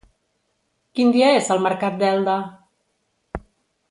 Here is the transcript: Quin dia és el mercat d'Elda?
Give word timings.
Quin 0.99 1.11
dia 1.17 1.27
és 1.41 1.51
el 1.57 1.61
mercat 1.67 1.99
d'Elda? 2.01 2.37